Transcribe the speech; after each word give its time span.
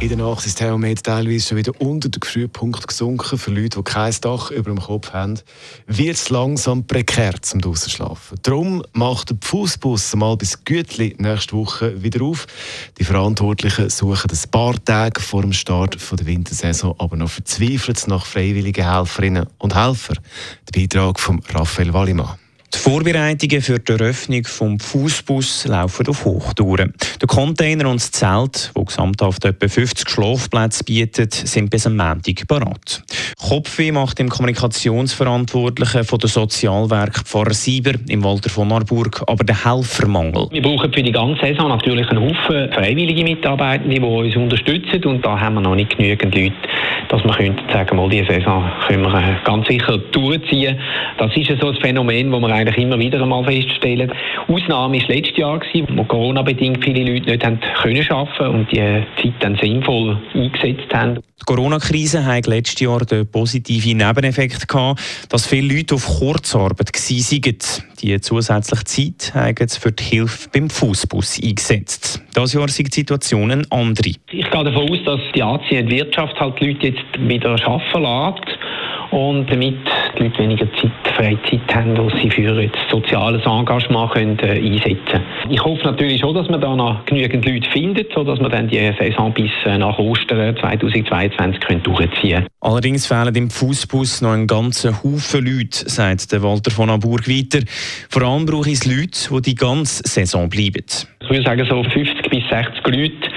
In 0.00 0.08
der 0.08 0.16
Nacht 0.16 0.46
ist 0.46 0.56
Thermometer 0.56 1.02
teilweise 1.02 1.48
schon 1.48 1.58
wieder 1.58 1.78
unter 1.78 2.08
den 2.08 2.20
Gefrierpunkt 2.20 2.88
gesunken. 2.88 3.36
Für 3.36 3.50
Leute, 3.50 3.76
die 3.76 3.84
kein 3.84 4.14
Dach 4.22 4.50
über 4.50 4.70
dem 4.70 4.80
Kopf 4.80 5.12
haben, 5.12 5.38
wird 5.86 6.16
es 6.16 6.30
langsam 6.30 6.86
prekär 6.86 7.34
zum 7.42 7.60
draussen 7.60 7.90
schlafen. 7.90 8.38
Darum 8.42 8.82
macht 8.94 9.28
der 9.28 9.36
Fußbus 9.42 10.16
mal 10.16 10.38
bis 10.38 10.64
Gütli 10.64 11.14
nächste 11.18 11.54
Woche 11.54 12.02
wieder 12.02 12.24
auf. 12.24 12.46
Die 12.98 13.04
Verantwortlichen 13.04 13.90
suchen 13.90 14.30
ein 14.30 14.50
paar 14.50 14.82
Tage 14.82 15.20
vor 15.20 15.42
dem 15.42 15.52
Start 15.52 15.98
der 16.18 16.26
Wintersaison, 16.26 16.94
aber 16.96 17.16
noch 17.16 17.28
verzweifelt 17.28 18.08
nach 18.08 18.24
freiwilligen 18.24 18.90
Helferinnen 18.90 19.48
und 19.58 19.74
Helfern. 19.74 20.18
Der 20.66 20.80
Beitrag 20.80 21.20
von 21.20 21.42
Raphael 21.52 21.92
Wallimann. 21.92 22.38
Die 22.72 22.78
Vorbereitungen 22.78 23.62
für 23.62 23.80
die 23.80 23.92
Eröffnung 23.92 24.42
des 24.42 24.86
Fußbus 24.86 25.66
laufen 25.66 26.06
auf 26.06 26.24
Hochtouren. 26.24 26.94
Der 27.20 27.26
Container 27.26 27.88
und 27.88 27.96
das 27.96 28.12
Zelt, 28.12 28.70
wo 28.74 28.84
gesamthaft 28.84 29.44
etwa 29.44 29.66
50 29.66 30.08
Schlafplätze 30.08 30.84
bietet, 30.84 31.34
sind 31.34 31.68
bis 31.70 31.86
am 31.86 31.96
Montag 31.96 32.46
bereit. 32.46 33.02
Kopfweh 33.40 33.90
macht 33.90 34.20
dem 34.20 34.28
Kommunikationsverantwortlichen 34.28 36.04
von 36.04 36.18
der 36.20 36.28
Sozialwerk 36.28 37.24
Pfarrer 37.24 37.54
Sieber 37.54 37.94
im 38.08 38.22
Walter 38.22 38.50
von 38.50 38.68
Marburg 38.68 39.24
aber 39.26 39.42
den 39.42 39.64
Helfermangel. 39.64 40.48
Wir 40.52 40.62
brauchen 40.62 40.92
für 40.92 41.02
die 41.02 41.12
ganze 41.12 41.40
Saison 41.40 41.68
natürlich 41.68 42.08
einen 42.08 42.20
Haufen 42.20 42.72
freiwillige 42.72 43.24
Mitarbeitende, 43.24 43.96
die 43.96 44.00
uns 44.00 44.36
unterstützen 44.36 45.04
und 45.06 45.24
da 45.24 45.40
haben 45.40 45.54
wir 45.54 45.60
noch 45.60 45.74
nicht 45.74 45.96
genügend 45.96 46.34
Leute, 46.34 46.54
dass 47.10 47.24
wir 47.24 47.32
könnten 47.32 47.68
sagen, 47.72 47.96
mal 47.96 48.08
diese 48.08 48.26
Saison 48.26 48.70
können 48.86 49.02
wir 49.02 49.40
ganz 49.44 49.66
sicher 49.66 49.98
durchziehen. 49.98 50.78
Das 51.18 51.36
ist 51.36 51.50
so 51.60 51.68
ein 51.68 51.74
Phänomen, 51.74 52.30
das 52.30 52.40
wir 52.40 52.48
eigentlich 52.48 52.78
immer 52.78 52.98
wieder 52.98 53.20
einmal 53.20 53.44
feststellen. 53.44 54.12
Ausnahme 54.46 55.00
war 55.00 55.08
letztes 55.08 55.36
Jahr, 55.36 55.60
wo 55.94 56.04
Corona-bedingt 56.04 56.84
viele 56.84 57.12
Leute 57.12 57.32
nicht 57.32 57.44
haben 57.44 57.58
können 57.82 58.06
arbeiten 58.10 58.54
und 58.54 58.70
die 58.70 59.02
Zeit 59.20 59.34
dann 59.40 59.56
sinnvoll 59.56 60.18
eingesetzt 60.34 60.94
haben. 60.94 61.16
Die 61.16 61.44
Corona-Krise 61.46 62.24
hat 62.24 62.46
letztes 62.46 62.80
Jahr 62.80 63.04
den 63.04 63.26
positiven 63.26 63.96
Nebeneffekt 63.96 64.68
gehabt, 64.68 65.00
dass 65.30 65.46
viele 65.46 65.74
Leute 65.74 65.96
auf 65.96 66.06
Kurzarbeit 66.06 66.92
waren. 66.92 67.89
Die 68.02 68.18
zusätzliche 68.20 68.84
Zeit 68.84 69.34
haben 69.34 69.68
für 69.68 69.92
die 69.92 70.04
Hilfe 70.04 70.48
beim 70.52 70.70
Fußbus 70.70 71.40
eingesetzt. 71.44 72.22
Dieses 72.34 72.54
Jahr 72.54 72.68
sind 72.68 72.88
die 72.88 73.00
Situation 73.00 73.50
eine 73.50 73.64
andere. 73.70 74.08
Ich 74.08 74.20
gehe 74.30 74.44
davon 74.50 74.90
aus, 74.90 74.98
dass 75.04 75.20
die 75.34 75.42
anziehende 75.42 75.94
Wirtschaft 75.96 76.40
halt 76.40 76.58
die 76.60 76.72
Leute 76.72 76.86
jetzt 76.88 77.04
wieder 77.18 77.50
arbeiten 77.66 78.02
lässt 78.02 78.58
und 79.10 79.50
damit 79.50 79.78
die 80.18 80.22
Leute 80.22 80.38
weniger 80.38 80.66
Zeit, 80.74 80.90
Freizeit 81.16 81.74
haben, 81.74 81.94
die 81.94 82.20
sie 82.20 82.30
für 82.30 82.54
das 82.54 82.90
soziales 82.90 83.44
Engagement 83.44 84.12
können, 84.12 84.38
äh, 84.38 84.52
einsetzen 84.52 85.04
können. 85.06 85.24
Ich 85.48 85.62
hoffe 85.62 85.82
natürlich 85.84 86.20
schon, 86.20 86.34
dass 86.34 86.48
man 86.48 86.60
da 86.60 86.74
noch 86.74 87.04
genügend 87.06 87.44
Leute 87.44 87.68
findet, 87.70 88.12
sodass 88.12 88.40
man 88.40 88.50
dann 88.50 88.68
die 88.68 88.92
Saison 88.98 89.32
bis 89.32 89.50
äh, 89.64 89.78
nach 89.78 89.98
Ostern 89.98 90.56
2022 90.56 91.60
können 91.60 91.82
durchziehen. 91.82 92.46
Allerdings 92.60 93.06
fehlen 93.06 93.34
im 93.34 93.50
Fußbus 93.50 94.22
noch 94.22 94.32
ein 94.32 94.46
ganzer 94.46 95.02
Haufen 95.02 95.44
Leute, 95.44 95.88
sagt 95.88 96.32
der 96.32 96.42
Walter 96.42 96.70
von 96.70 96.90
Aburg 96.90 97.28
weiter. 97.28 97.60
Vor 98.08 98.22
allem 98.22 98.46
brauche 98.46 98.70
es 98.70 98.84
Leute, 98.84 99.28
die 99.30 99.42
die 99.50 99.54
ganze 99.54 100.02
Saison 100.06 100.48
bleiben. 100.48 100.84
Ich 101.22 101.30
würde 101.30 101.42
sagen, 101.42 101.66
so 101.68 101.82
50 101.82 102.30
bis 102.30 102.48
60 102.48 102.86
Leute 102.86 103.29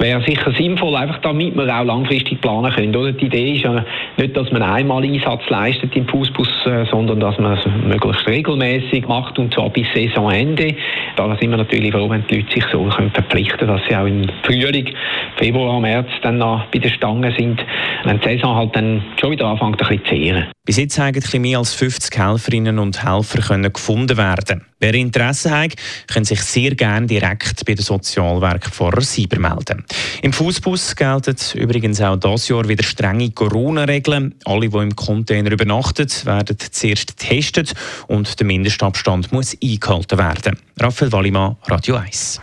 wäre 0.00 0.22
sicher 0.24 0.52
sinnvoll, 0.52 0.96
einfach 0.96 1.18
damit 1.20 1.54
wir 1.54 1.68
auch 1.68 1.84
langfristig 1.84 2.40
planen 2.40 2.72
können. 2.72 2.96
Oder? 2.96 3.12
Die 3.12 3.26
Idee 3.26 3.54
ist 3.54 3.64
ja 3.64 3.84
nicht, 4.16 4.36
dass 4.36 4.50
man 4.50 4.62
einmal 4.62 5.04
Einsatz 5.04 5.42
leistet 5.48 5.94
im 5.94 6.08
Fußbus, 6.08 6.48
äh, 6.66 6.86
sondern 6.90 7.20
dass 7.20 7.38
man 7.38 7.58
es 7.58 7.66
möglichst 7.86 8.26
regelmäßig 8.26 9.06
macht 9.06 9.38
und 9.38 9.52
zwar 9.54 9.70
bis 9.70 9.86
Saisonende. 9.94 10.74
Da 11.16 11.36
sind 11.40 11.50
wir 11.50 11.58
natürlich 11.58 11.92
froh, 11.92 12.08
wenn 12.08 12.26
die 12.28 12.36
Leute 12.36 12.52
sich 12.52 12.64
so 12.72 12.84
können 12.84 13.10
verpflichten 13.10 13.58
können, 13.58 13.76
dass 13.76 13.88
sie 13.88 13.96
auch 13.96 14.06
im 14.06 14.26
Frühling, 14.42 14.94
Februar, 15.36 15.80
März 15.80 16.08
dann 16.22 16.38
noch 16.38 16.66
bei 16.72 16.78
der 16.78 16.90
Stange 16.90 17.32
sind, 17.36 17.64
wenn 18.04 18.18
die 18.20 18.28
Saison 18.28 18.56
halt 18.56 18.74
dann 18.74 19.02
schon 19.20 19.32
wieder 19.32 19.46
anfängt, 19.46 19.80
ein 19.82 19.88
bisschen 19.88 20.04
zu 20.04 20.10
zehren. 20.10 20.46
Bis 20.64 20.76
jetzt 20.76 20.98
haben 20.98 21.18
mehr 21.40 21.58
als 21.58 21.74
50 21.74 22.16
Helferinnen 22.18 22.78
und 22.78 23.04
Helfer 23.04 23.40
können 23.40 23.72
gefunden 23.72 24.16
werden. 24.16 24.64
Wer 24.78 24.94
Interesse 24.94 25.50
hat, 25.50 25.72
kann 26.06 26.24
sich 26.24 26.40
sehr 26.42 26.74
gerne 26.74 27.06
direkt 27.06 27.66
bei 27.66 27.74
der 27.74 27.84
Sozialwerk 27.84 28.66
Pfarrer 28.66 29.00
Sieber 29.00 29.38
melden. 29.38 29.84
Im 30.22 30.32
Fußbus 30.32 30.96
gelten 30.96 31.36
übrigens 31.54 32.00
auch 32.00 32.16
dieses 32.16 32.48
Jahr 32.48 32.68
wieder 32.68 32.82
strenge 32.82 33.30
Corona-Regeln. 33.30 34.34
Alle, 34.44 34.68
die 34.68 34.76
im 34.76 34.94
Container 34.94 35.50
übernachten, 35.50 36.08
werden 36.24 36.56
zuerst 36.70 37.16
getestet 37.16 37.74
und 38.06 38.38
der 38.38 38.46
Mindestabstand 38.46 39.32
muss 39.32 39.56
eingehalten 39.62 40.18
werden. 40.18 40.58
Raphael 40.78 41.12
Wallimann, 41.12 41.56
Radio 41.66 41.96
1. 41.96 42.40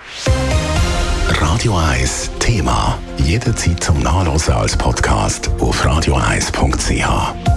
Radio 1.40 1.78
1 1.78 2.32
Thema. 2.40 2.98
Jederzeit 3.18 3.84
zum 3.84 4.02
Nachlesen 4.02 4.54
als 4.54 4.78
Podcast 4.78 5.50
auf 5.60 5.86
radio1.ch. 5.86 7.57